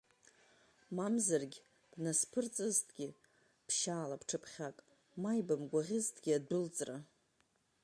Мамзаргь 0.95 1.57
бнасԥырҵызҭгьы 1.91 3.07
ԥшьаала 3.67 4.21
бҽыԥхьак, 4.21 4.77
ма 5.21 5.31
ибымгәаӷьызҭгьы 5.39 6.31
адәылҵра. 6.37 6.97